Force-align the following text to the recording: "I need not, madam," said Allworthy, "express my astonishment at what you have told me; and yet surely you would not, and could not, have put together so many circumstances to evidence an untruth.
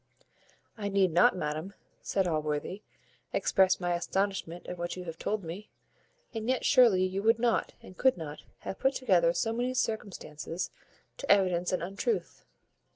"I 0.79 0.89
need 0.89 1.11
not, 1.11 1.35
madam," 1.37 1.75
said 2.01 2.27
Allworthy, 2.27 2.81
"express 3.33 3.79
my 3.79 3.93
astonishment 3.93 4.65
at 4.65 4.75
what 4.79 4.95
you 4.95 5.03
have 5.03 5.19
told 5.19 5.43
me; 5.43 5.69
and 6.33 6.49
yet 6.49 6.65
surely 6.65 7.03
you 7.05 7.21
would 7.21 7.37
not, 7.37 7.73
and 7.83 7.95
could 7.95 8.17
not, 8.17 8.41
have 8.61 8.79
put 8.79 8.95
together 8.95 9.31
so 9.31 9.53
many 9.53 9.75
circumstances 9.75 10.71
to 11.17 11.31
evidence 11.31 11.71
an 11.71 11.83
untruth. 11.83 12.43